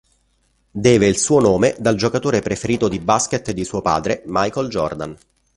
Deve 0.71 1.05
il 1.05 1.15
suo 1.15 1.39
nome 1.39 1.75
dal 1.79 1.93
giocatore 1.93 2.41
preferito 2.41 2.87
di 2.87 2.97
basket 2.97 3.51
di 3.51 3.63
suo 3.63 3.83
padre 3.83 4.23
Michael 4.25 4.67
Jordan. 4.67 5.15